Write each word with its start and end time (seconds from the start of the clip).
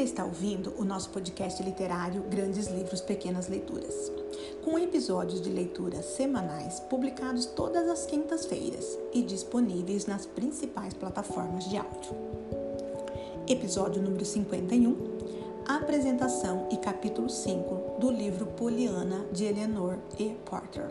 Você 0.00 0.04
está 0.04 0.24
ouvindo 0.24 0.72
o 0.78 0.82
nosso 0.82 1.10
podcast 1.10 1.62
literário 1.62 2.22
Grandes 2.22 2.68
Livros, 2.68 3.02
Pequenas 3.02 3.48
Leituras, 3.48 4.10
com 4.64 4.78
episódios 4.78 5.42
de 5.42 5.50
leitura 5.50 6.02
semanais 6.02 6.80
publicados 6.80 7.44
todas 7.44 7.86
as 7.86 8.06
quintas-feiras 8.06 8.98
e 9.12 9.20
disponíveis 9.20 10.06
nas 10.06 10.24
principais 10.24 10.94
plataformas 10.94 11.68
de 11.68 11.76
áudio. 11.76 12.16
Episódio 13.46 14.00
número 14.00 14.24
51, 14.24 14.96
apresentação 15.68 16.66
e 16.72 16.78
capítulo 16.78 17.28
5 17.28 18.00
do 18.00 18.10
livro 18.10 18.46
Poliana 18.46 19.26
de 19.30 19.44
Eleanor 19.44 19.98
E. 20.18 20.34
Porter. 20.46 20.88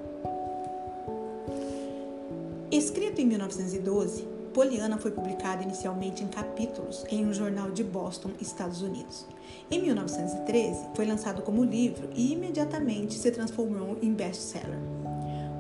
Escrito 2.72 3.22
em 3.22 3.26
1912, 3.26 4.39
Poliana 4.50 4.98
foi 4.98 5.12
publicada 5.12 5.64
inicialmente 5.64 6.24
em 6.24 6.28
capítulos 6.28 7.06
em 7.10 7.26
um 7.26 7.34
jornal 7.34 7.72
de 7.72 7.84
Boston, 7.84 8.32
Estados 8.42 8.82
Unidos. 8.82 9.26
Em 9.70 9.82
1913, 9.82 10.88
foi 10.96 11.06
lançado 11.06 11.42
como 11.44 11.64
livro 11.64 12.10
e 12.16 12.34
imediatamente 12.34 13.14
se 13.14 13.32
transformou 13.32 13.98
em 14.02 14.14
best-seller. 14.14 14.80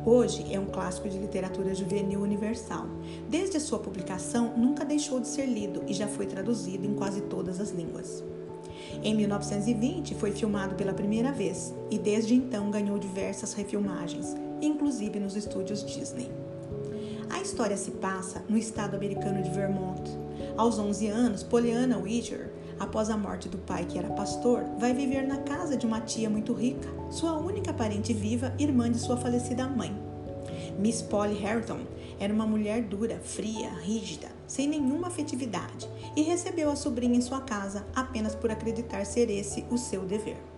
Hoje 0.05 0.45
é 0.51 0.59
um 0.59 0.65
clássico 0.65 1.07
de 1.07 1.19
literatura 1.19 1.75
juvenil 1.75 2.21
universal. 2.21 2.87
Desde 3.29 3.57
a 3.57 3.59
sua 3.59 3.79
publicação, 3.79 4.57
nunca 4.57 4.83
deixou 4.83 5.19
de 5.19 5.27
ser 5.27 5.45
lido 5.45 5.83
e 5.87 5.93
já 5.93 6.07
foi 6.07 6.25
traduzido 6.25 6.87
em 6.87 6.95
quase 6.95 7.21
todas 7.21 7.59
as 7.59 7.69
línguas. 7.69 8.23
Em 9.03 9.13
1920, 9.13 10.15
foi 10.15 10.31
filmado 10.31 10.75
pela 10.75 10.93
primeira 10.93 11.31
vez 11.31 11.73
e 11.91 11.99
desde 11.99 12.33
então 12.33 12.71
ganhou 12.71 12.97
diversas 12.97 13.53
refilmagens, 13.53 14.35
inclusive 14.61 15.19
nos 15.19 15.35
estúdios 15.35 15.85
Disney. 15.85 16.48
A 17.39 17.41
história 17.41 17.77
se 17.77 17.91
passa 17.91 18.43
no 18.49 18.57
estado 18.57 18.97
americano 18.97 19.41
de 19.41 19.49
Vermont. 19.51 20.03
Aos 20.57 20.77
11 20.77 21.07
anos, 21.07 21.41
Pollyanna 21.41 21.97
Widger, 21.97 22.51
após 22.77 23.09
a 23.09 23.15
morte 23.15 23.47
do 23.47 23.57
pai 23.57 23.85
que 23.85 23.97
era 23.97 24.09
pastor, 24.09 24.65
vai 24.77 24.93
viver 24.93 25.25
na 25.25 25.37
casa 25.37 25.77
de 25.77 25.85
uma 25.85 26.01
tia 26.01 26.29
muito 26.29 26.51
rica, 26.51 26.89
sua 27.09 27.37
única 27.37 27.71
parente 27.71 28.11
viva, 28.11 28.53
irmã 28.59 28.91
de 28.91 28.99
sua 28.99 29.15
falecida 29.15 29.65
mãe. 29.69 29.95
Miss 30.77 31.01
Polly 31.01 31.35
Harrington 31.35 31.79
era 32.19 32.33
uma 32.33 32.45
mulher 32.45 32.83
dura, 32.83 33.21
fria, 33.23 33.69
rígida, 33.69 34.27
sem 34.45 34.67
nenhuma 34.67 35.07
afetividade, 35.07 35.89
e 36.17 36.23
recebeu 36.23 36.69
a 36.69 36.75
sobrinha 36.75 37.15
em 37.17 37.21
sua 37.21 37.39
casa 37.39 37.85
apenas 37.95 38.35
por 38.35 38.51
acreditar 38.51 39.05
ser 39.05 39.29
esse 39.29 39.63
o 39.71 39.77
seu 39.77 40.01
dever. 40.01 40.48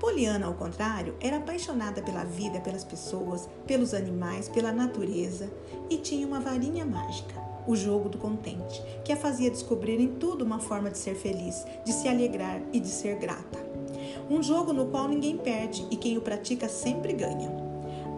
Poliana, 0.00 0.46
ao 0.46 0.54
contrário, 0.54 1.14
era 1.20 1.36
apaixonada 1.36 2.00
pela 2.00 2.24
vida, 2.24 2.58
pelas 2.58 2.82
pessoas, 2.82 3.46
pelos 3.66 3.92
animais, 3.92 4.48
pela 4.48 4.72
natureza 4.72 5.52
e 5.90 5.98
tinha 5.98 6.26
uma 6.26 6.40
varinha 6.40 6.86
mágica, 6.86 7.38
o 7.66 7.76
jogo 7.76 8.08
do 8.08 8.16
contente, 8.16 8.82
que 9.04 9.12
a 9.12 9.16
fazia 9.16 9.50
descobrir 9.50 10.00
em 10.00 10.08
tudo 10.08 10.42
uma 10.42 10.58
forma 10.58 10.90
de 10.90 10.96
ser 10.96 11.14
feliz, 11.14 11.66
de 11.84 11.92
se 11.92 12.08
alegrar 12.08 12.62
e 12.72 12.80
de 12.80 12.88
ser 12.88 13.16
grata. 13.16 13.58
Um 14.30 14.42
jogo 14.42 14.72
no 14.72 14.86
qual 14.86 15.06
ninguém 15.06 15.36
perde 15.36 15.86
e 15.90 15.96
quem 15.96 16.16
o 16.16 16.22
pratica 16.22 16.66
sempre 16.66 17.12
ganha. 17.12 17.50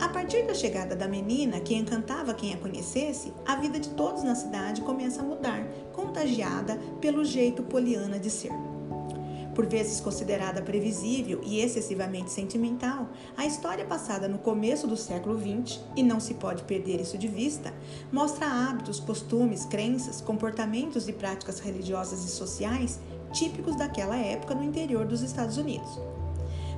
A 0.01 0.09
partir 0.09 0.47
da 0.47 0.55
chegada 0.55 0.95
da 0.95 1.09
menina, 1.09 1.59
que 1.59 1.75
encantava 1.75 2.33
quem 2.33 2.55
a 2.55 2.59
conhecesse, 2.59 3.33
a 3.45 3.57
vida 3.57 3.81
de 3.81 3.89
todos 3.91 4.23
na 4.23 4.37
cidade 4.37 4.83
começa 4.83 5.21
a 5.21 5.25
mudar, 5.25 5.67
contagiada 5.93 6.79
pelo 7.01 7.25
jeito 7.25 7.65
poliana 7.65 8.21
de 8.21 8.31
ser. 8.31 8.72
Por 9.55 9.67
vezes 9.67 10.00
considerada 10.00 10.62
previsível 10.62 11.41
e 11.45 11.61
excessivamente 11.61 12.31
sentimental, 12.31 13.08
a 13.36 13.45
história 13.45 13.84
passada 13.84 14.27
no 14.27 14.39
começo 14.39 14.86
do 14.86 14.97
século 14.97 15.39
XX, 15.39 15.81
e 15.95 16.03
não 16.03 16.19
se 16.20 16.34
pode 16.34 16.62
perder 16.62 17.00
isso 17.00 17.19
de 17.19 17.28
vista, 17.28 17.73
mostra 18.11 18.47
hábitos, 18.47 18.98
costumes, 18.98 19.64
crenças, 19.67 20.20
comportamentos 20.20 21.08
e 21.08 21.12
práticas 21.12 21.61
religiosas 21.61 22.25
e 22.25 22.28
sociais 22.28 22.98
típicos 23.33 23.77
daquela 23.77 24.17
época 24.17 24.55
no 24.55 24.62
interior 24.62 25.07
dos 25.07 25.23
Estados 25.23 25.57
Unidos. 25.57 25.98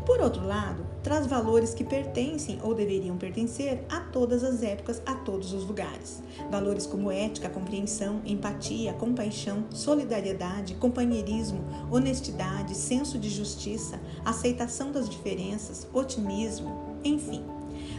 Por 0.04 0.20
outro 0.20 0.46
lado, 0.46 0.84
traz 1.02 1.26
valores 1.26 1.72
que 1.72 1.82
pertencem 1.82 2.58
ou 2.62 2.74
deveriam 2.74 3.16
pertencer 3.16 3.84
a 3.88 4.00
todas 4.00 4.44
as 4.44 4.62
épocas, 4.62 5.00
a 5.06 5.14
todos 5.14 5.52
os 5.54 5.64
lugares. 5.64 6.22
Valores 6.50 6.86
como 6.86 7.10
ética, 7.10 7.48
compreensão, 7.48 8.20
empatia, 8.26 8.92
compaixão, 8.92 9.64
solidariedade, 9.70 10.74
companheirismo, 10.74 11.64
honestidade, 11.90 12.74
senso 12.74 13.18
de 13.18 13.30
justiça, 13.30 13.98
aceitação 14.24 14.92
das 14.92 15.08
diferenças, 15.08 15.88
otimismo, 15.92 16.98
enfim. 17.02 17.42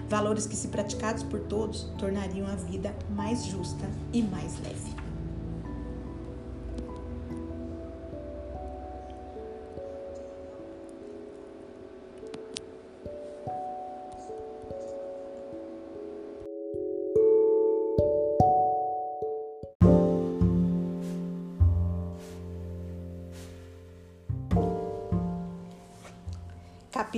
Valores 0.07 0.45
que, 0.45 0.55
se 0.55 0.67
praticados 0.67 1.23
por 1.23 1.39
todos, 1.39 1.89
tornariam 1.97 2.47
a 2.47 2.55
vida 2.55 2.95
mais 3.09 3.45
justa 3.45 3.89
e 4.13 4.21
mais 4.21 4.53
leve. 4.59 4.94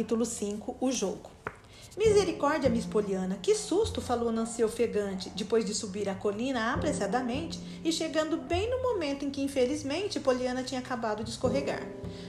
Capítulo 0.07 0.25
5 0.25 0.77
O 0.79 0.89
jogo. 0.89 1.29
Misericórdia, 1.97 2.69
Miss 2.69 2.85
Poliana, 2.85 3.37
que 3.41 3.53
susto! 3.53 3.99
falou 3.99 4.31
Nancy 4.31 4.63
ofegante, 4.63 5.29
depois 5.31 5.65
de 5.65 5.73
subir 5.73 6.07
a 6.07 6.15
colina 6.15 6.73
apressadamente 6.73 7.59
e 7.83 7.91
chegando 7.91 8.37
bem 8.37 8.69
no 8.69 8.81
momento 8.81 9.25
em 9.25 9.29
que, 9.29 9.41
infelizmente, 9.41 10.17
Poliana 10.21 10.63
tinha 10.63 10.79
acabado 10.79 11.25
de 11.25 11.31
escorregar. 11.31 11.85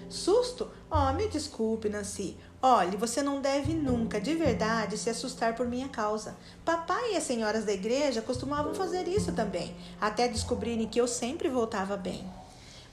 Susto? 0.09 0.69
Oh, 0.91 1.13
me 1.13 1.29
desculpe, 1.29 1.89
Nancy. 1.89 2.37
Olhe, 2.61 2.97
você 2.97 3.23
não 3.23 3.41
deve 3.41 3.75
nunca, 3.75 4.21
de 4.21 4.35
verdade, 4.35 4.99
se 4.99 5.09
assustar 5.09 5.55
por 5.55 5.69
minha 5.69 5.89
causa. 5.89 6.37
Papai 6.65 7.13
e 7.13 7.17
as 7.17 7.23
senhoras 7.23 7.65
da 7.65 7.73
igreja 7.73 8.21
costumavam 8.21 8.75
fazer 8.75 9.07
isso 9.07 9.31
também, 9.31 9.77
até 10.01 10.27
descobrirem 10.27 10.89
que 10.89 11.01
eu 11.01 11.07
sempre 11.07 11.49
voltava 11.49 11.97
bem. 11.97 12.29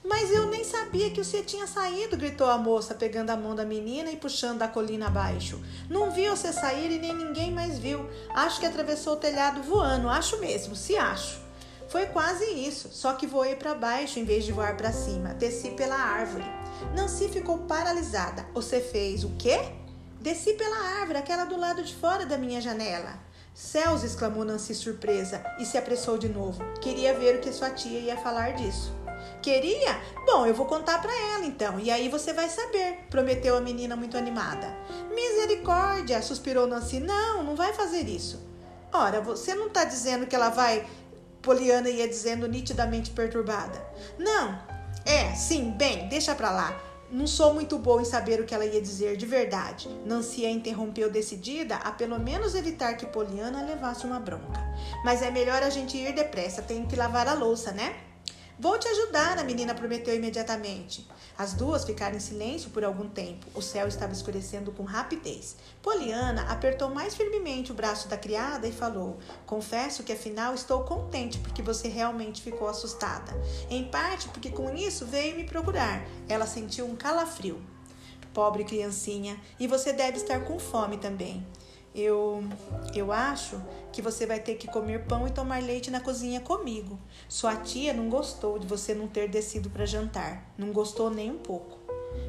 Mas 0.05 0.31
eu 0.31 0.45
nem 0.47 0.63
sabia 0.63 1.09
que 1.09 1.23
você 1.23 1.41
tinha 1.41 1.65
saído, 1.65 2.15
gritou 2.15 2.47
a 2.47 2.59
moça, 2.59 2.93
pegando 2.93 3.31
a 3.31 3.35
mão 3.35 3.55
da 3.55 3.65
menina 3.65 4.11
e 4.11 4.17
puxando 4.17 4.59
da 4.59 4.67
colina 4.67 5.07
abaixo. 5.07 5.59
Não 5.89 6.11
vi 6.11 6.29
você 6.29 6.53
sair 6.53 6.91
e 6.91 6.99
nem 6.99 7.15
ninguém 7.15 7.51
mais 7.51 7.79
viu. 7.79 8.07
Acho 8.29 8.59
que 8.59 8.67
atravessou 8.67 9.13
o 9.13 9.17
telhado 9.17 9.63
voando, 9.63 10.07
acho 10.07 10.39
mesmo, 10.39 10.75
se 10.75 10.95
acho. 10.95 11.43
Foi 11.89 12.05
quase 12.07 12.45
isso, 12.45 12.89
só 12.91 13.13
que 13.13 13.25
voei 13.25 13.55
para 13.55 13.73
baixo 13.73 14.19
em 14.19 14.25
vez 14.25 14.45
de 14.45 14.51
voar 14.51 14.77
para 14.77 14.91
cima. 14.91 15.33
Desci 15.33 15.71
pela 15.71 15.95
árvore. 15.95 16.45
Nancy 16.95 17.27
ficou 17.29 17.59
paralisada. 17.59 18.45
Você 18.53 18.79
fez 18.79 19.23
o 19.23 19.31
quê? 19.37 19.59
Desci 20.19 20.53
pela 20.53 20.99
árvore, 20.99 21.19
aquela 21.19 21.45
do 21.45 21.57
lado 21.57 21.83
de 21.83 21.95
fora 21.95 22.25
da 22.25 22.37
minha 22.37 22.61
janela. 22.61 23.19
Céus! 23.53 24.03
exclamou 24.03 24.43
Nancy 24.43 24.75
surpresa 24.75 25.43
e 25.59 25.65
se 25.65 25.77
apressou 25.77 26.17
de 26.17 26.27
novo. 26.27 26.61
Queria 26.81 27.13
ver 27.17 27.37
o 27.37 27.39
que 27.39 27.51
sua 27.53 27.69
tia 27.69 27.99
ia 27.99 28.17
falar 28.17 28.53
disso. 28.53 28.93
Queria? 29.45 30.01
Bom, 30.25 30.47
eu 30.47 30.55
vou 30.55 30.65
contar 30.65 30.99
para 30.99 31.13
ela 31.35 31.45
então, 31.45 31.79
e 31.79 31.91
aí 31.91 32.09
você 32.09 32.33
vai 32.33 32.49
saber, 32.49 33.05
prometeu 33.11 33.55
a 33.55 33.61
menina 33.61 33.95
muito 33.95 34.17
animada. 34.17 34.75
Misericórdia, 35.13 36.19
suspirou 36.23 36.65
Nancy. 36.65 36.99
Não, 36.99 37.43
não 37.43 37.55
vai 37.55 37.71
fazer 37.71 38.09
isso. 38.09 38.43
Ora, 38.91 39.21
você 39.21 39.53
não 39.53 39.67
está 39.67 39.83
dizendo 39.83 40.25
que 40.25 40.35
ela 40.35 40.49
vai. 40.49 40.87
Poliana 41.43 41.91
ia 41.91 42.07
dizendo 42.07 42.47
nitidamente 42.47 43.11
perturbada. 43.11 43.85
Não, 44.17 44.57
é, 45.05 45.35
sim, 45.35 45.69
bem, 45.77 46.09
deixa 46.09 46.33
pra 46.33 46.49
lá. 46.49 46.81
Não 47.11 47.27
sou 47.27 47.53
muito 47.53 47.77
boa 47.77 48.01
em 48.01 48.05
saber 48.05 48.41
o 48.41 48.45
que 48.45 48.55
ela 48.55 48.65
ia 48.65 48.81
dizer 48.81 49.15
de 49.15 49.27
verdade. 49.27 49.87
Nancy 50.07 50.43
a 50.43 50.49
interrompeu 50.49 51.11
decidida 51.11 51.75
a 51.75 51.91
pelo 51.91 52.19
menos 52.19 52.55
evitar 52.55 52.95
que 52.95 53.05
Poliana 53.05 53.63
levasse 53.63 54.07
uma 54.07 54.19
bronca. 54.19 54.59
Mas 55.03 55.21
é 55.21 55.29
melhor 55.29 55.61
a 55.61 55.69
gente 55.69 55.95
ir 55.95 56.15
depressa, 56.15 56.63
tenho 56.63 56.87
que 56.87 56.95
lavar 56.95 57.27
a 57.27 57.35
louça, 57.35 57.71
né? 57.71 57.95
Vou 58.57 58.79
te 58.79 58.87
ajudar, 58.87 59.37
a 59.37 59.43
menina 59.43 59.75
prometeu 59.75 60.15
imediatamente. 60.15 61.05
As 61.37 61.53
duas 61.53 61.83
ficaram 61.83 62.15
em 62.15 62.21
silêncio 62.21 62.69
por 62.69 62.85
algum 62.85 63.09
tempo. 63.09 63.45
O 63.53 63.61
céu 63.61 63.85
estava 63.85 64.13
escurecendo 64.13 64.71
com 64.71 64.83
rapidez. 64.83 65.57
Poliana 65.81 66.43
apertou 66.43 66.89
mais 66.89 67.13
firmemente 67.13 67.73
o 67.73 67.75
braço 67.75 68.07
da 68.07 68.17
criada 68.17 68.65
e 68.65 68.71
falou: 68.71 69.17
Confesso 69.45 70.03
que 70.03 70.13
afinal 70.13 70.53
estou 70.53 70.85
contente 70.85 71.37
porque 71.39 71.61
você 71.61 71.89
realmente 71.89 72.41
ficou 72.41 72.69
assustada. 72.69 73.33
Em 73.69 73.83
parte 73.89 74.29
porque 74.29 74.49
com 74.49 74.73
isso 74.73 75.05
veio 75.05 75.35
me 75.35 75.43
procurar. 75.43 76.05
Ela 76.29 76.47
sentiu 76.47 76.85
um 76.85 76.95
calafrio. 76.95 77.61
Pobre 78.33 78.63
criancinha, 78.63 79.37
e 79.59 79.67
você 79.67 79.91
deve 79.91 80.17
estar 80.17 80.45
com 80.45 80.59
fome 80.59 80.97
também. 80.97 81.45
Eu, 81.95 82.43
eu 82.93 83.09
acho 83.09 83.61
que 83.93 84.01
você 84.01 84.25
vai 84.25 84.39
ter 84.39 84.55
que 84.55 84.67
comer 84.67 85.05
pão 85.05 85.25
e 85.25 85.31
tomar 85.31 85.63
leite 85.63 85.89
na 85.89 86.01
cozinha 86.01 86.41
comigo. 86.41 86.99
Sua 87.29 87.55
tia 87.55 87.93
não 87.93 88.09
gostou 88.09 88.59
de 88.59 88.67
você 88.67 88.93
não 88.93 89.07
ter 89.07 89.29
descido 89.29 89.69
para 89.69 89.85
jantar. 89.85 90.43
Não 90.57 90.73
gostou 90.73 91.09
nem 91.09 91.31
um 91.31 91.37
pouco. 91.37 91.79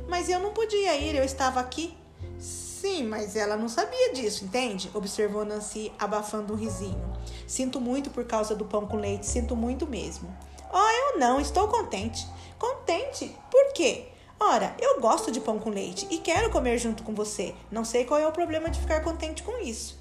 Mas 0.09 0.29
eu 0.29 0.39
não 0.39 0.53
podia 0.53 0.97
ir, 0.97 1.17
eu 1.17 1.25
estava 1.25 1.59
aqui. 1.59 1.97
Sim, 2.39 3.05
mas 3.05 3.35
ela 3.35 3.57
não 3.57 3.69
sabia 3.69 4.13
disso, 4.13 4.45
entende? 4.45 4.89
Observou 4.95 5.45
Nancy, 5.45 5.91
abafando 5.99 6.53
um 6.53 6.57
risinho. 6.57 7.13
Sinto 7.45 7.81
muito 7.81 8.11
por 8.11 8.25
causa 8.25 8.55
do 8.55 8.65
pão 8.65 8.87
com 8.87 8.97
leite, 8.97 9.27
sinto 9.27 9.57
muito 9.57 9.87
mesmo. 9.87 10.33
Oh, 10.73 11.13
eu 11.13 11.19
não, 11.19 11.41
estou 11.41 11.67
contente. 11.67 12.25
Contente? 12.59 13.37
Por 13.51 13.73
quê? 13.73 14.09
Ora, 14.39 14.75
eu 14.79 15.01
gosto 15.01 15.33
de 15.33 15.41
pão 15.41 15.59
com 15.59 15.71
leite 15.71 16.07
e 16.11 16.19
quero 16.19 16.51
comer 16.51 16.79
junto 16.79 17.03
com 17.03 17.15
você. 17.15 17.55
Não 17.71 17.85
sei 17.85 18.05
qual 18.05 18.21
é 18.21 18.27
o 18.27 18.33
problema 18.33 18.69
de 18.69 18.79
ficar 18.79 19.01
contente 19.01 19.43
com 19.43 19.63
isso. 19.63 19.99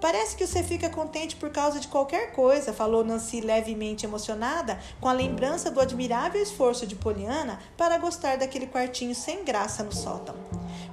Parece 0.00 0.36
que 0.36 0.46
você 0.46 0.62
fica 0.62 0.90
contente 0.90 1.36
por 1.36 1.50
causa 1.50 1.80
de 1.80 1.88
qualquer 1.88 2.32
coisa, 2.32 2.72
falou 2.72 3.02
Nancy 3.02 3.40
levemente 3.40 4.04
emocionada 4.04 4.78
com 5.00 5.08
a 5.08 5.12
lembrança 5.12 5.70
do 5.70 5.80
admirável 5.80 6.42
esforço 6.42 6.86
de 6.86 6.94
Poliana 6.94 7.58
para 7.76 7.96
gostar 7.96 8.36
daquele 8.36 8.66
quartinho 8.66 9.14
sem 9.14 9.42
graça 9.42 9.82
no 9.82 9.92
sótão. 9.92 10.34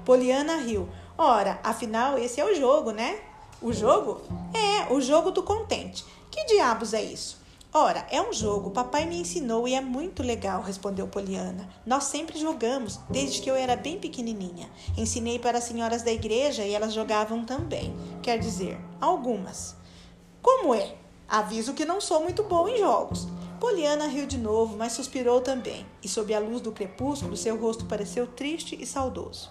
Poliana 0.05 0.57
riu. 0.57 0.87
Ora, 1.17 1.59
afinal, 1.63 2.17
esse 2.17 2.39
é 2.39 2.45
o 2.45 2.55
jogo, 2.55 2.91
né? 2.91 3.19
O 3.61 3.73
jogo? 3.73 4.21
É, 4.53 4.93
o 4.93 5.01
jogo 5.01 5.31
do 5.31 5.43
contente. 5.43 6.05
Que 6.31 6.45
diabos 6.45 6.93
é 6.93 7.01
isso? 7.01 7.42
Ora, 7.75 8.05
é 8.11 8.21
um 8.21 8.31
jogo, 8.31 8.69
papai 8.69 9.07
me 9.07 9.19
ensinou 9.19 9.67
e 9.67 9.73
é 9.73 9.81
muito 9.81 10.21
legal, 10.21 10.61
respondeu 10.61 11.07
Poliana. 11.07 11.67
Nós 11.83 12.03
sempre 12.03 12.39
jogamos, 12.39 12.99
desde 13.09 13.41
que 13.41 13.49
eu 13.49 13.55
era 13.55 13.75
bem 13.75 13.97
pequenininha. 13.97 14.69
Ensinei 14.95 15.39
para 15.39 15.57
as 15.57 15.63
senhoras 15.63 16.03
da 16.03 16.11
igreja 16.11 16.63
e 16.63 16.71
elas 16.71 16.93
jogavam 16.93 17.43
também. 17.43 17.91
Quer 18.21 18.37
dizer, 18.37 18.79
algumas. 19.01 19.75
Como 20.39 20.75
é? 20.75 20.93
Aviso 21.27 21.73
que 21.73 21.83
não 21.83 21.99
sou 21.99 22.21
muito 22.21 22.43
boa 22.43 22.69
em 22.69 22.77
jogos. 22.77 23.27
Poliana 23.59 24.05
riu 24.05 24.27
de 24.27 24.37
novo, 24.37 24.77
mas 24.77 24.93
suspirou 24.93 25.41
também, 25.41 25.83
e 26.03 26.07
sob 26.07 26.31
a 26.31 26.39
luz 26.39 26.61
do 26.61 26.71
crepúsculo 26.71 27.35
seu 27.35 27.59
rosto 27.59 27.85
pareceu 27.85 28.27
triste 28.27 28.77
e 28.79 28.85
saudoso. 28.85 29.49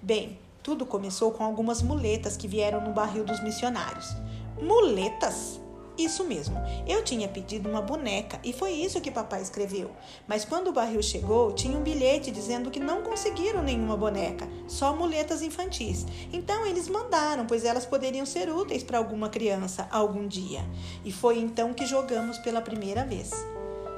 Bem, 0.00 0.38
tudo 0.62 0.86
começou 0.86 1.32
com 1.32 1.42
algumas 1.42 1.82
muletas 1.82 2.36
que 2.36 2.46
vieram 2.46 2.80
no 2.82 2.92
barril 2.92 3.24
dos 3.24 3.42
missionários. 3.42 4.14
Muletas? 4.62 5.58
Isso 5.98 6.22
mesmo, 6.22 6.56
eu 6.86 7.02
tinha 7.02 7.26
pedido 7.26 7.68
uma 7.68 7.82
boneca 7.82 8.38
e 8.44 8.52
foi 8.52 8.70
isso 8.70 9.00
que 9.00 9.10
papai 9.10 9.42
escreveu. 9.42 9.90
Mas 10.28 10.44
quando 10.44 10.68
o 10.68 10.72
barril 10.72 11.02
chegou, 11.02 11.52
tinha 11.52 11.76
um 11.76 11.82
bilhete 11.82 12.30
dizendo 12.30 12.70
que 12.70 12.78
não 12.78 13.02
conseguiram 13.02 13.64
nenhuma 13.64 13.96
boneca, 13.96 14.48
só 14.68 14.94
muletas 14.94 15.42
infantis. 15.42 16.06
Então 16.32 16.64
eles 16.64 16.88
mandaram, 16.88 17.46
pois 17.46 17.64
elas 17.64 17.84
poderiam 17.84 18.24
ser 18.24 18.48
úteis 18.48 18.84
para 18.84 18.98
alguma 18.98 19.28
criança 19.28 19.88
algum 19.90 20.28
dia. 20.28 20.64
E 21.04 21.10
foi 21.10 21.38
então 21.40 21.74
que 21.74 21.84
jogamos 21.84 22.38
pela 22.38 22.62
primeira 22.62 23.04
vez. 23.04 23.32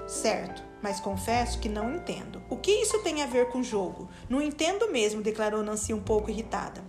Certo, 0.06 0.62
mas 0.82 0.98
confesso 1.00 1.60
que 1.60 1.68
não 1.68 1.94
entendo. 1.94 2.42
O 2.48 2.56
que 2.56 2.72
isso 2.72 2.98
tem 3.00 3.22
a 3.22 3.26
ver 3.26 3.50
com 3.50 3.62
jogo? 3.62 4.08
Não 4.28 4.40
entendo 4.40 4.90
mesmo, 4.90 5.22
declarou 5.22 5.62
Nancy 5.62 5.92
um 5.92 6.00
pouco 6.00 6.30
irritada. 6.30 6.82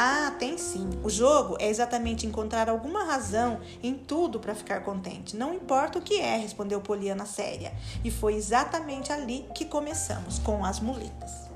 Ah, 0.00 0.32
tem 0.38 0.56
sim. 0.56 0.88
O 1.02 1.10
jogo 1.10 1.56
é 1.58 1.68
exatamente 1.68 2.24
encontrar 2.24 2.68
alguma 2.68 3.02
razão 3.02 3.60
em 3.82 3.94
tudo 3.94 4.38
para 4.38 4.54
ficar 4.54 4.84
contente. 4.84 5.36
Não 5.36 5.52
importa 5.52 5.98
o 5.98 6.02
que 6.02 6.20
é, 6.20 6.36
respondeu 6.36 6.80
Poliana 6.80 7.26
séria. 7.26 7.72
E 8.04 8.08
foi 8.08 8.36
exatamente 8.36 9.12
ali 9.12 9.44
que 9.52 9.64
começamos, 9.64 10.38
com 10.38 10.64
as 10.64 10.78
muletas. 10.78 11.50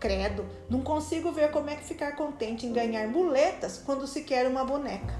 Credo, 0.00 0.44
não 0.68 0.80
consigo 0.80 1.30
ver 1.30 1.52
como 1.52 1.70
é 1.70 1.76
que 1.76 1.84
ficar 1.84 2.16
contente 2.16 2.66
em 2.66 2.72
ganhar 2.72 3.06
muletas 3.06 3.80
quando 3.86 4.08
se 4.08 4.22
quer 4.22 4.48
uma 4.48 4.64
boneca. 4.64 5.14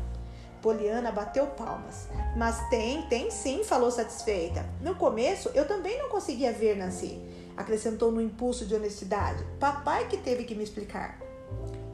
Poliana 0.61 1.12
bateu 1.12 1.47
palmas. 1.47 2.09
Mas 2.37 2.59
tem, 2.69 3.03
tem 3.03 3.31
sim, 3.31 3.62
falou 3.62 3.93
satisfeita. 3.93 4.69
No 4.81 4.97
começo 4.97 5.49
eu 5.55 5.69
também 5.69 5.97
não 5.97 6.09
conseguia 6.09 6.53
ver, 6.53 6.77
Nancy. 6.77 7.21
Acrescentou 7.56 8.11
no 8.11 8.21
impulso 8.21 8.67
de 8.67 8.75
honestidade. 8.75 9.44
Papai 9.61 10.09
que 10.09 10.17
teve 10.17 10.43
que 10.43 10.56
me 10.56 10.65
explicar. 10.65 11.23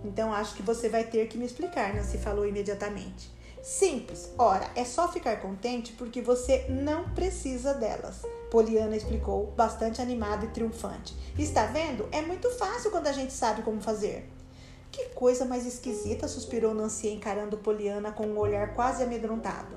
Então 0.09 0.33
acho 0.33 0.55
que 0.55 0.63
você 0.63 0.89
vai 0.89 1.05
ter 1.05 1.29
que 1.29 1.37
me 1.37 1.45
explicar, 1.45 1.95
Nancy 1.95 2.17
falou 2.17 2.47
imediatamente. 2.47 3.31
Simples. 3.63 4.31
Ora, 4.39 4.71
é 4.75 4.85
só 4.85 5.13
ficar 5.13 5.37
contente 5.37 5.93
porque 5.93 6.23
você 6.23 6.65
não 6.69 7.11
precisa 7.11 7.75
delas. 7.75 8.23
Poliana 8.51 8.97
explicou, 8.97 9.53
bastante 9.57 10.01
animada 10.01 10.47
e 10.47 10.49
triunfante. 10.49 11.15
Está 11.39 11.67
vendo? 11.67 12.09
É 12.11 12.23
muito 12.23 12.51
fácil 12.53 12.91
quando 12.91 13.09
a 13.09 13.13
gente 13.13 13.33
sabe 13.33 13.63
como 13.63 13.81
fazer. 13.81 14.27
Que 14.91 15.11
coisa 15.11 15.45
mais 15.45 15.67
esquisita, 15.67 16.27
suspirou 16.27 16.73
Nancy 16.73 17.09
encarando 17.09 17.59
Poliana 17.59 18.11
com 18.11 18.27
um 18.27 18.39
olhar 18.39 18.73
quase 18.75 19.03
amedrontado. 19.03 19.77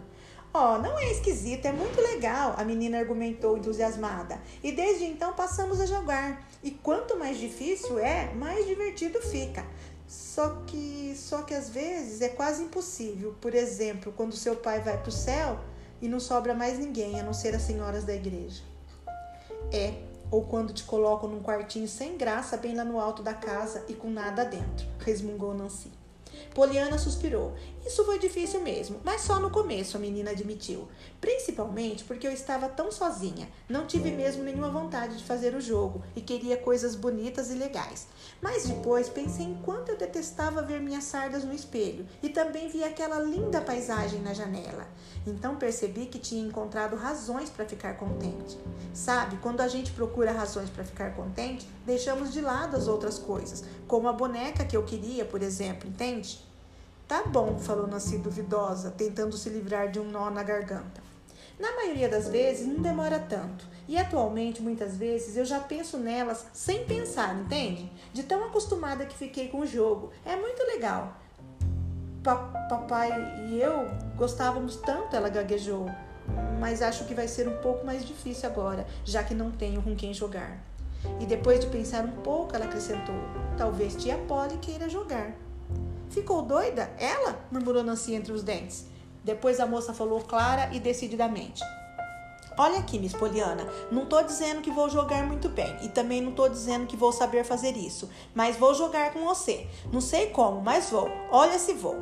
Oh, 0.54 0.78
não 0.78 1.00
é 1.00 1.12
esquisito, 1.12 1.66
é 1.66 1.72
muito 1.72 2.02
legal, 2.02 2.56
a 2.58 2.64
menina 2.66 3.00
argumentou 3.00 3.58
entusiasmada. 3.58 4.38
E 4.62 4.72
desde 4.72 5.06
então 5.06 5.34
passamos 5.34 5.80
a 5.80 5.86
jogar. 5.86 6.46
E 6.64 6.72
quanto 6.72 7.18
mais 7.18 7.38
difícil 7.38 7.98
é, 8.00 8.34
mais 8.34 8.66
divertido 8.66 9.22
fica. 9.22 9.66
Só 10.12 10.62
que, 10.68 11.14
só 11.16 11.42
que 11.42 11.54
às 11.54 11.70
vezes 11.70 12.20
é 12.20 12.28
quase 12.28 12.62
impossível. 12.64 13.34
Por 13.40 13.56
exemplo, 13.56 14.12
quando 14.12 14.36
seu 14.36 14.58
pai 14.58 14.82
vai 14.82 14.98
para 14.98 15.08
o 15.08 15.12
céu 15.12 15.58
e 16.02 16.10
não 16.10 16.20
sobra 16.20 16.54
mais 16.54 16.78
ninguém, 16.78 17.18
a 17.18 17.24
não 17.24 17.32
ser 17.32 17.56
as 17.56 17.62
senhoras 17.62 18.04
da 18.04 18.14
igreja. 18.14 18.62
É, 19.72 19.94
ou 20.30 20.44
quando 20.44 20.74
te 20.74 20.84
colocam 20.84 21.30
num 21.30 21.42
quartinho 21.42 21.88
sem 21.88 22.18
graça 22.18 22.58
bem 22.58 22.76
lá 22.76 22.84
no 22.84 23.00
alto 23.00 23.24
da 23.24 23.34
casa 23.34 23.86
e 23.88 23.94
com 23.94 24.10
nada 24.10 24.44
dentro, 24.44 24.86
resmungou 25.00 25.54
Nancy. 25.54 25.90
Poliana 26.54 26.98
suspirou. 26.98 27.54
Isso 27.86 28.04
foi 28.06 28.20
difícil 28.20 28.62
mesmo, 28.62 29.00
mas 29.04 29.22
só 29.22 29.40
no 29.40 29.50
começo, 29.50 29.98
a 29.98 30.00
menina 30.00 30.32
admitiu. 30.32 30.88
Principalmente 31.20 32.04
porque 32.04 32.28
eu 32.28 32.32
estava 32.32 32.68
tão 32.68 32.92
sozinha. 32.92 33.50
Não 33.70 33.88
tive 33.88 34.12
mesmo 34.12 34.44
nenhuma 34.44 34.70
vontade 34.70 35.18
de 35.18 35.24
fazer 35.24 35.56
o 35.56 35.62
jogo 35.62 36.04
e 36.16 36.22
queria 36.22 36.58
coisas 36.58 36.96
bonitas 36.96 37.50
e 37.50 37.56
legais. 37.56 38.08
Mas 38.42 38.66
depois 38.66 39.10
pensei 39.10 39.46
em 39.46 39.56
quanto 39.64 39.90
eu 39.90 39.98
detestava 39.98 40.62
ver 40.62 40.82
minhas 40.82 41.06
sardas 41.06 41.44
no 41.44 41.54
espelho 41.54 42.06
e 42.22 42.30
também 42.30 42.70
vi 42.70 42.84
aquela 42.84 43.20
linda 43.20 43.62
paisagem 43.62 44.22
na 44.22 44.34
janela. 44.34 44.88
Então 45.26 45.56
percebi 45.56 46.06
que 46.06 46.20
tinha 46.20 46.46
encontrado 46.46 46.96
razões 46.96 47.50
para 47.50 47.66
ficar 47.66 47.96
contente. 47.96 48.58
Sabe, 48.94 49.38
quando 49.38 49.62
a 49.62 49.68
gente 49.68 49.92
procura 49.92 50.32
razões 50.32 50.70
para 50.70 50.84
ficar 50.84 51.16
contente, 51.16 51.68
deixamos 51.86 52.34
de 52.34 52.42
lado 52.42 52.76
as 52.76 52.88
outras 52.88 53.18
coisas, 53.18 53.64
como 53.88 54.08
a 54.08 54.14
boneca 54.14 54.66
que 54.66 54.76
eu 54.76 54.84
queria, 54.84 55.24
por 55.24 55.42
exemplo, 55.42 55.88
entende? 55.88 56.41
Tá 57.12 57.24
bom, 57.24 57.60
falou 57.60 57.88
Nancy 57.88 58.20
duvidosa, 58.20 58.90
tentando 58.90 59.36
se 59.36 59.50
livrar 59.50 59.92
de 59.92 60.00
um 60.00 60.06
nó 60.06 60.30
na 60.30 60.44
garganta. 60.44 61.04
Na 61.60 61.76
maioria 61.76 62.08
das 62.08 62.30
vezes 62.30 62.66
não 62.66 62.82
demora 62.82 63.20
tanto. 63.20 63.68
E 63.86 63.98
atualmente, 63.98 64.62
muitas 64.62 64.96
vezes, 64.96 65.36
eu 65.36 65.44
já 65.44 65.60
penso 65.60 65.98
nelas 65.98 66.46
sem 66.54 66.86
pensar, 66.86 67.36
entende? 67.36 67.92
De 68.14 68.24
tão 68.24 68.46
acostumada 68.46 69.06
que 69.06 69.14
fiquei 69.14 69.50
com 69.50 69.60
o 69.60 69.68
jogo. 69.68 70.12
É 70.26 70.38
muito 70.38 70.64
legal. 70.64 71.18
Pa 72.24 72.34
papai 72.70 73.12
e 73.50 73.62
eu 73.62 73.90
gostávamos 74.16 74.78
tanto, 74.78 75.14
ela 75.14 75.28
gaguejou. 75.28 75.88
Mas 76.62 76.82
acho 76.82 77.04
que 77.04 77.14
vai 77.14 77.28
ser 77.28 77.46
um 77.46 77.58
pouco 77.58 77.86
mais 77.86 78.06
difícil 78.06 78.48
agora, 78.48 78.88
já 79.04 79.22
que 79.22 79.36
não 79.36 79.52
tenho 79.52 79.82
com 79.82 79.98
quem 79.98 80.14
jogar. 80.14 80.64
E 81.20 81.26
depois 81.26 81.60
de 81.60 81.68
pensar 81.68 82.06
um 82.06 82.22
pouco, 82.22 82.56
ela 82.56 82.64
acrescentou: 82.64 83.16
Talvez 83.58 83.98
tia 83.98 84.18
Polly 84.30 84.58
queira 84.60 84.88
jogar. 84.88 85.36
Ficou 86.12 86.42
doida? 86.42 86.92
Ela? 87.00 87.40
murmurou 87.50 87.84
Nancy 87.84 88.14
entre 88.14 88.34
os 88.34 88.44
dentes. 88.44 88.86
Depois 89.24 89.60
a 89.60 89.66
moça 89.66 89.94
falou 89.94 90.20
clara 90.22 90.70
e 90.74 90.80
decididamente: 90.80 91.64
Olha 92.58 92.80
aqui, 92.80 93.00
Miss 93.00 93.14
Poliana, 93.14 93.66
não 93.90 94.06
tô 94.06 94.22
dizendo 94.22 94.62
que 94.62 94.70
vou 94.70 94.90
jogar 94.90 95.26
muito 95.26 95.48
bem 95.48 95.74
e 95.82 95.88
também 95.88 96.22
não 96.22 96.34
tô 96.34 96.50
dizendo 96.50 96.86
que 96.86 96.98
vou 96.98 97.14
saber 97.14 97.46
fazer 97.46 97.78
isso, 97.78 98.10
mas 98.36 98.58
vou 98.58 98.74
jogar 98.74 99.14
com 99.14 99.24
você. 99.24 99.68
Não 99.92 100.02
sei 100.02 100.28
como, 100.28 100.62
mas 100.62 100.90
vou. 100.90 101.10
Olha 101.32 101.58
se 101.58 101.74
vou. 101.74 101.96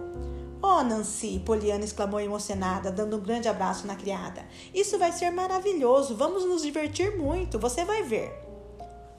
Oh, 0.62 0.84
Nancy, 0.84 1.42
Poliana 1.46 1.86
exclamou 1.86 2.20
emocionada, 2.20 2.92
dando 2.92 3.16
um 3.16 3.22
grande 3.22 3.48
abraço 3.48 3.88
na 3.88 3.96
criada. 3.96 4.44
Isso 4.74 4.98
vai 4.98 5.12
ser 5.12 5.30
maravilhoso, 5.30 6.16
vamos 6.16 6.44
nos 6.46 6.64
divertir 6.64 7.16
muito, 7.16 7.60
você 7.60 7.86
vai 7.86 8.04
ver. 8.04 8.50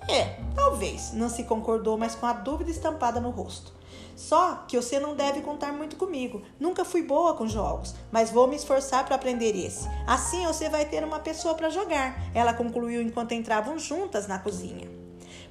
É, 0.09 0.40
talvez, 0.81 1.13
Nancy 1.13 1.45
concordou, 1.45 1.99
mas 1.99 2.15
com 2.15 2.25
a 2.25 2.33
dúvida 2.33 2.71
estampada 2.71 3.21
no 3.21 3.29
rosto. 3.29 3.71
Só 4.17 4.65
que 4.67 4.79
você 4.79 4.99
não 4.99 5.15
deve 5.15 5.43
contar 5.43 5.75
muito 5.75 5.97
comigo. 5.97 6.41
Nunca 6.59 6.87
fui 6.87 7.03
boa 7.03 7.35
com 7.35 7.47
jogos, 7.47 7.95
mas 8.11 8.31
vou 8.31 8.47
me 8.47 8.57
esforçar 8.57 9.05
para 9.05 9.15
aprender 9.15 9.55
esse. 9.55 9.87
Assim 10.07 10.47
você 10.47 10.71
vai 10.71 10.87
ter 10.87 11.05
uma 11.05 11.19
pessoa 11.19 11.55
para 11.55 11.69
jogar. 11.69 12.19
Ela 12.35 12.55
concluiu 12.55 13.03
enquanto 13.03 13.33
entravam 13.33 13.79
juntas 13.79 14.27
na 14.27 14.39
cozinha. 14.39 14.89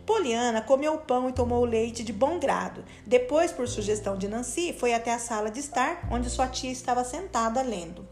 Poliana 0.03 0.63
comeu 0.63 0.95
o 0.95 0.99
pão 0.99 1.29
e 1.29 1.33
tomou 1.33 1.61
o 1.61 1.65
leite 1.65 2.03
de 2.03 2.11
bom 2.11 2.39
grado. 2.39 2.83
Depois, 3.05 3.51
por 3.51 3.67
sugestão 3.67 4.17
de 4.17 4.27
Nancy, 4.27 4.73
foi 4.73 4.95
até 4.95 5.13
a 5.13 5.19
sala 5.19 5.51
de 5.51 5.59
estar, 5.59 6.07
onde 6.11 6.27
sua 6.27 6.47
tia 6.47 6.71
estava 6.71 7.03
sentada 7.03 7.61
lendo. 7.61 8.07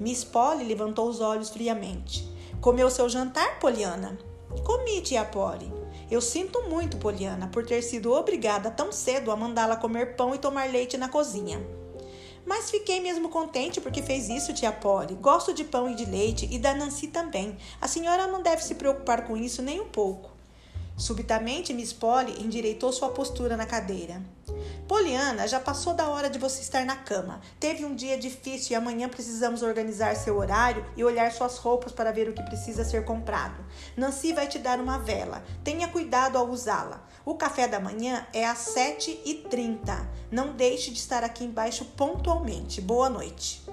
Miss 0.00 0.24
Polly 0.24 0.64
levantou 0.64 1.08
os 1.08 1.20
olhos 1.20 1.48
friamente. 1.48 2.28
Comeu 2.60 2.90
seu 2.90 3.08
jantar, 3.08 3.60
Poliana? 3.60 4.18
Comi, 4.64 5.00
tia 5.00 5.24
Polly. 5.24 5.85
Eu 6.08 6.20
sinto 6.20 6.62
muito, 6.68 6.98
Poliana, 6.98 7.48
por 7.48 7.66
ter 7.66 7.82
sido 7.82 8.12
obrigada 8.12 8.70
tão 8.70 8.92
cedo 8.92 9.32
a 9.32 9.36
mandá-la 9.36 9.76
comer 9.76 10.14
pão 10.14 10.34
e 10.34 10.38
tomar 10.38 10.70
leite 10.70 10.96
na 10.96 11.08
cozinha. 11.08 11.60
Mas 12.46 12.70
fiquei 12.70 13.00
mesmo 13.00 13.28
contente 13.28 13.80
porque 13.80 14.00
fez 14.00 14.28
isso, 14.28 14.54
tia 14.54 14.70
Polly. 14.70 15.14
Gosto 15.14 15.52
de 15.52 15.64
pão 15.64 15.90
e 15.90 15.96
de 15.96 16.04
leite 16.04 16.48
e 16.48 16.60
da 16.60 16.72
Nancy 16.74 17.08
também. 17.08 17.56
A 17.80 17.88
senhora 17.88 18.28
não 18.28 18.40
deve 18.40 18.62
se 18.62 18.76
preocupar 18.76 19.26
com 19.26 19.36
isso 19.36 19.60
nem 19.62 19.80
um 19.80 19.88
pouco. 19.88 20.30
Subitamente, 20.96 21.74
Miss 21.74 21.92
Polly 21.92 22.40
endireitou 22.40 22.92
sua 22.92 23.08
postura 23.08 23.56
na 23.56 23.66
cadeira. 23.66 24.22
Poliana, 24.88 25.48
já 25.48 25.58
passou 25.58 25.94
da 25.94 26.08
hora 26.08 26.30
de 26.30 26.38
você 26.38 26.60
estar 26.60 26.84
na 26.84 26.94
cama. 26.94 27.40
Teve 27.58 27.84
um 27.84 27.92
dia 27.92 28.16
difícil 28.16 28.72
e 28.72 28.74
amanhã 28.76 29.08
precisamos 29.08 29.60
organizar 29.62 30.14
seu 30.14 30.38
horário 30.38 30.86
e 30.96 31.02
olhar 31.02 31.32
suas 31.32 31.58
roupas 31.58 31.90
para 31.90 32.12
ver 32.12 32.28
o 32.28 32.32
que 32.32 32.42
precisa 32.44 32.84
ser 32.84 33.04
comprado. 33.04 33.64
Nancy 33.96 34.32
vai 34.32 34.46
te 34.46 34.60
dar 34.60 34.78
uma 34.78 34.98
vela. 34.98 35.42
Tenha 35.64 35.88
cuidado 35.88 36.38
ao 36.38 36.48
usá-la. 36.48 37.04
O 37.24 37.34
café 37.34 37.66
da 37.66 37.80
manhã 37.80 38.24
é 38.32 38.46
às 38.46 38.58
7h30. 38.76 40.06
Não 40.30 40.52
deixe 40.52 40.92
de 40.92 41.00
estar 41.00 41.24
aqui 41.24 41.42
embaixo 41.42 41.84
pontualmente. 41.96 42.80
Boa 42.80 43.10
noite. 43.10 43.64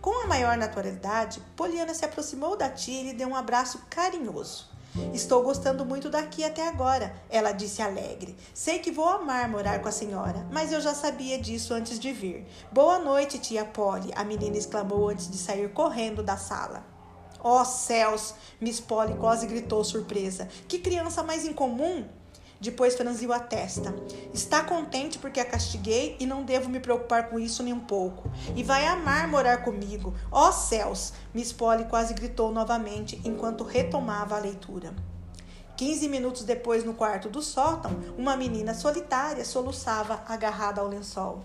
Com 0.00 0.22
a 0.22 0.28
maior 0.28 0.56
naturalidade, 0.56 1.42
Poliana 1.56 1.92
se 1.92 2.04
aproximou 2.04 2.56
da 2.56 2.68
tia 2.68 3.00
e 3.00 3.04
lhe 3.08 3.14
deu 3.14 3.28
um 3.28 3.36
abraço 3.36 3.82
carinhoso. 3.90 4.71
Estou 5.14 5.42
gostando 5.42 5.86
muito 5.86 6.10
daqui 6.10 6.44
até 6.44 6.68
agora, 6.68 7.14
ela 7.30 7.52
disse 7.52 7.80
alegre. 7.80 8.36
Sei 8.52 8.78
que 8.78 8.90
vou 8.90 9.08
amar 9.08 9.48
morar 9.48 9.80
com 9.80 9.88
a 9.88 9.92
senhora, 9.92 10.46
mas 10.52 10.70
eu 10.70 10.82
já 10.82 10.92
sabia 10.92 11.38
disso 11.38 11.72
antes 11.72 11.98
de 11.98 12.12
vir. 12.12 12.46
Boa 12.70 12.98
noite, 12.98 13.38
tia 13.38 13.64
Polly, 13.64 14.12
a 14.14 14.22
menina 14.22 14.58
exclamou 14.58 15.08
antes 15.08 15.30
de 15.30 15.38
sair 15.38 15.72
correndo 15.72 16.22
da 16.22 16.36
sala. 16.36 16.84
Oh 17.42 17.64
céus! 17.64 18.34
Miss 18.60 18.80
Polly 18.80 19.14
quase 19.14 19.46
gritou 19.46 19.82
surpresa. 19.82 20.46
Que 20.68 20.78
criança 20.78 21.22
mais 21.22 21.44
incomum! 21.44 22.04
Depois 22.62 22.94
franziu 22.94 23.32
a 23.32 23.40
testa. 23.40 23.92
Está 24.32 24.62
contente 24.62 25.18
porque 25.18 25.40
a 25.40 25.44
castiguei 25.44 26.16
e 26.20 26.24
não 26.24 26.44
devo 26.44 26.70
me 26.70 26.78
preocupar 26.78 27.28
com 27.28 27.36
isso 27.36 27.60
nem 27.60 27.72
um 27.72 27.80
pouco. 27.80 28.30
E 28.54 28.62
vai 28.62 28.86
amar 28.86 29.26
morar 29.26 29.64
comigo. 29.64 30.14
Ó 30.30 30.48
oh, 30.48 30.52
céus! 30.52 31.12
Miss 31.34 31.52
Polly 31.52 31.86
quase 31.86 32.14
gritou 32.14 32.52
novamente 32.52 33.20
enquanto 33.24 33.64
retomava 33.64 34.36
a 34.36 34.38
leitura. 34.38 34.94
Quinze 35.76 36.08
minutos 36.08 36.44
depois, 36.44 36.84
no 36.84 36.94
quarto 36.94 37.28
do 37.28 37.42
sótão, 37.42 37.90
uma 38.16 38.36
menina 38.36 38.74
solitária 38.74 39.44
soluçava 39.44 40.22
agarrada 40.28 40.80
ao 40.80 40.86
lençol. 40.86 41.42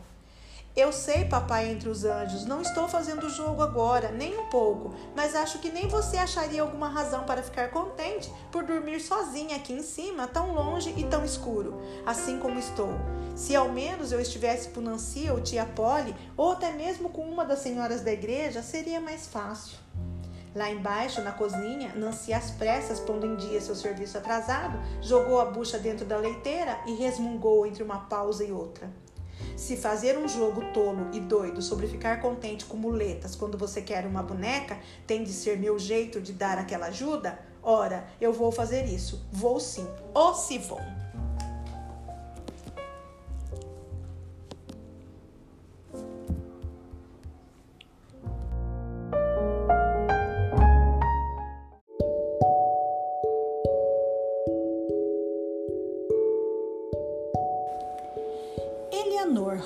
Eu 0.78 0.94
sei, 0.94 1.26
papai 1.26 1.72
entre 1.72 1.90
os 1.90 2.06
anjos, 2.06 2.46
não 2.46 2.62
estou 2.62 2.88
fazendo 2.88 3.32
jogo 3.32 3.64
agora, 3.64 4.12
nem 4.12 4.38
um 4.38 4.46
pouco, 4.46 4.94
mas 5.16 5.34
acho 5.34 5.58
que 5.58 5.72
nem 5.72 5.88
você 5.88 6.18
acharia 6.18 6.62
alguma 6.62 6.88
razão 6.88 7.24
para 7.24 7.42
ficar 7.42 7.72
contente 7.72 8.32
por 8.52 8.64
dormir 8.64 9.00
sozinha 9.00 9.56
aqui 9.56 9.74
em 9.74 9.82
cima, 9.82 10.28
tão 10.28 10.54
longe 10.54 10.94
e 10.96 11.04
tão 11.04 11.26
escuro, 11.26 11.82
assim 12.06 12.38
como 12.38 12.60
estou. 12.60 12.92
Se 13.36 13.56
ao 13.56 13.70
menos 13.70 14.12
eu 14.12 14.22
estivesse 14.22 14.70
com 14.70 14.80
Nancy 14.80 15.32
ou 15.32 15.42
tia 15.42 15.66
Polly, 15.66 16.16
ou 16.38 16.52
até 16.52 16.72
mesmo 16.72 17.10
com 17.10 17.24
uma 17.24 17.44
das 17.44 17.58
senhoras 17.58 18.02
da 18.02 18.12
igreja, 18.12 18.62
seria 18.62 19.02
mais 19.02 19.26
fácil. 19.26 19.80
Lá 20.54 20.70
embaixo, 20.70 21.24
na 21.24 21.32
cozinha, 21.32 21.92
Nancy, 21.96 22.34
às 22.34 22.52
pressas, 22.52 23.00
pondo 23.00 23.26
em 23.26 23.36
dia 23.36 23.60
seu 23.62 23.74
serviço 23.74 24.20
atrasado, 24.20 24.80
jogou 25.02 25.42
a 25.42 25.46
bucha 25.46 25.80
dentro 25.80 26.06
da 26.06 26.18
leiteira 26.18 26.78
e 26.86 26.94
resmungou 26.94 27.66
entre 27.66 27.82
uma 27.82 28.02
pausa 28.02 28.44
e 28.44 28.52
outra. 28.52 28.88
Se 29.56 29.76
fazer 29.76 30.18
um 30.18 30.28
jogo 30.28 30.62
tolo 30.74 31.08
e 31.14 31.20
doido 31.20 31.62
sobre 31.62 31.88
ficar 31.88 32.22
contente 32.22 32.66
com 32.66 32.78
muletas 32.78 33.36
quando 33.36 33.58
você 33.58 33.82
quer 33.82 34.06
uma 34.06 34.24
boneca 34.24 34.80
tem 35.06 35.24
de 35.24 35.32
ser 35.32 35.58
meu 35.58 35.80
jeito 35.80 36.22
de 36.22 36.34
dar 36.34 36.58
aquela 36.58 36.88
ajuda, 36.88 37.40
ora, 37.62 38.08
eu 38.22 38.32
vou 38.32 38.52
fazer 38.52 38.86
isso. 38.86 39.26
Vou 39.32 39.60
sim. 39.60 39.88
Ou 40.14 40.34
se 40.34 40.58
vou. 40.58 40.82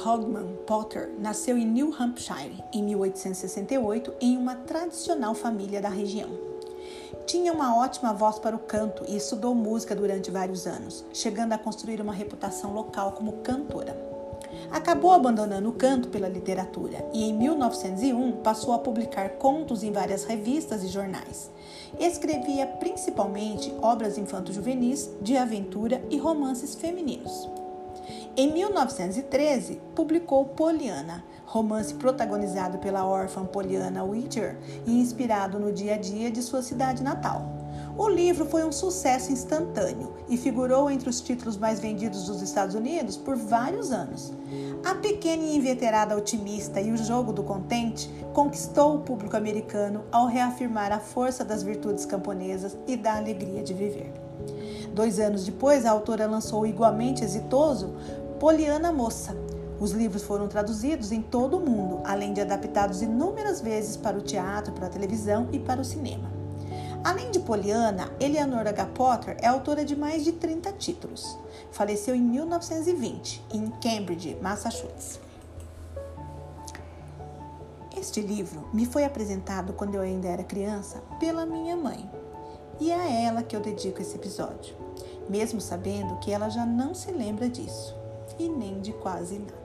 Hogman 0.03 0.57
Potter 0.65 1.11
nasceu 1.19 1.57
em 1.57 1.65
New 1.65 1.93
Hampshire 1.97 2.63
em 2.73 2.81
1868 2.83 4.13
em 4.19 4.35
uma 4.35 4.55
tradicional 4.55 5.35
família 5.35 5.79
da 5.79 5.89
região. 5.89 6.29
Tinha 7.27 7.53
uma 7.53 7.77
ótima 7.77 8.11
voz 8.11 8.39
para 8.39 8.55
o 8.55 8.59
canto 8.59 9.03
e 9.07 9.15
estudou 9.15 9.53
música 9.53 9.95
durante 9.95 10.31
vários 10.31 10.65
anos, 10.65 11.05
chegando 11.13 11.53
a 11.53 11.57
construir 11.57 12.01
uma 12.01 12.13
reputação 12.13 12.73
local 12.73 13.11
como 13.11 13.43
cantora. 13.43 13.95
Acabou 14.71 15.11
abandonando 15.11 15.69
o 15.69 15.73
canto 15.73 16.09
pela 16.09 16.27
literatura 16.27 17.07
e 17.13 17.23
em 17.23 17.33
1901 17.33 18.41
passou 18.43 18.73
a 18.73 18.79
publicar 18.79 19.29
contos 19.31 19.83
em 19.83 19.91
várias 19.91 20.23
revistas 20.23 20.83
e 20.83 20.87
jornais. 20.87 21.51
Escrevia 21.99 22.65
principalmente 22.65 23.71
obras 23.81 24.17
infanto-juvenis, 24.17 25.11
de 25.21 25.37
aventura 25.37 26.03
e 26.09 26.17
romances 26.17 26.73
femininos. 26.73 27.60
Em 28.35 28.51
1913, 28.53 29.81
publicou 29.95 30.45
Poliana, 30.45 31.23
romance 31.45 31.93
protagonizado 31.93 32.77
pela 32.77 33.05
órfã 33.05 33.45
Poliana 33.45 34.03
Whittier 34.03 34.57
e 34.85 34.99
inspirado 34.99 35.59
no 35.59 35.71
dia 35.71 35.95
a 35.95 35.97
dia 35.97 36.31
de 36.31 36.41
sua 36.41 36.61
cidade 36.61 37.03
natal. 37.03 37.61
O 37.97 38.07
livro 38.07 38.45
foi 38.45 38.63
um 38.63 38.71
sucesso 38.71 39.31
instantâneo 39.31 40.13
e 40.29 40.37
figurou 40.37 40.89
entre 40.89 41.09
os 41.09 41.19
títulos 41.19 41.57
mais 41.57 41.79
vendidos 41.79 42.25
dos 42.25 42.41
Estados 42.41 42.73
Unidos 42.73 43.17
por 43.17 43.35
vários 43.35 43.91
anos. 43.91 44.31
A 44.85 44.95
pequena 44.95 45.43
e 45.43 45.57
inveterada 45.57 46.15
otimista 46.15 46.79
e 46.79 46.91
o 46.91 46.97
jogo 46.97 47.33
do 47.33 47.43
contente 47.43 48.09
conquistou 48.33 48.95
o 48.95 48.99
público 49.01 49.35
americano 49.35 50.05
ao 50.11 50.25
reafirmar 50.25 50.91
a 50.91 50.99
força 50.99 51.43
das 51.43 51.63
virtudes 51.63 52.05
camponesas 52.05 52.77
e 52.87 52.95
da 52.95 53.17
alegria 53.17 53.61
de 53.61 53.73
viver. 53.73 54.20
Dois 54.93 55.19
anos 55.19 55.45
depois, 55.45 55.85
a 55.85 55.91
autora 55.91 56.27
lançou 56.27 56.61
o 56.61 56.65
igualmente 56.65 57.23
exitoso 57.23 57.93
Poliana 58.39 58.91
Moça. 58.91 59.35
Os 59.79 59.91
livros 59.91 60.23
foram 60.23 60.47
traduzidos 60.47 61.11
em 61.11 61.21
todo 61.21 61.57
o 61.57 61.59
mundo, 61.59 62.01
além 62.03 62.33
de 62.33 62.41
adaptados 62.41 63.01
inúmeras 63.01 63.61
vezes 63.61 63.97
para 63.97 64.17
o 64.17 64.21
teatro, 64.21 64.73
para 64.73 64.87
a 64.87 64.89
televisão 64.89 65.47
e 65.51 65.59
para 65.59 65.81
o 65.81 65.85
cinema. 65.85 66.29
Além 67.03 67.31
de 67.31 67.39
Poliana, 67.39 68.11
Eleanor 68.19 68.67
H. 68.67 68.85
Potter 68.87 69.37
é 69.41 69.47
autora 69.47 69.83
de 69.83 69.95
mais 69.95 70.23
de 70.23 70.33
30 70.33 70.71
títulos. 70.73 71.35
Faleceu 71.71 72.13
em 72.13 72.21
1920, 72.21 73.43
em 73.51 73.71
Cambridge, 73.81 74.37
Massachusetts. 74.39 75.19
Este 77.97 78.21
livro 78.21 78.69
me 78.71 78.85
foi 78.85 79.03
apresentado 79.03 79.73
quando 79.73 79.95
eu 79.95 80.01
ainda 80.01 80.27
era 80.27 80.43
criança 80.43 81.01
pela 81.19 81.45
minha 81.45 81.75
mãe, 81.75 82.09
e 82.81 82.91
é 82.91 82.95
a 82.95 83.07
ela 83.07 83.43
que 83.43 83.55
eu 83.55 83.61
dedico 83.61 84.01
esse 84.01 84.15
episódio, 84.15 84.75
mesmo 85.29 85.61
sabendo 85.61 86.17
que 86.17 86.31
ela 86.31 86.49
já 86.49 86.65
não 86.65 86.95
se 86.95 87.11
lembra 87.11 87.47
disso 87.47 87.95
e 88.39 88.49
nem 88.49 88.81
de 88.81 88.91
quase 88.93 89.37
nada. 89.37 89.61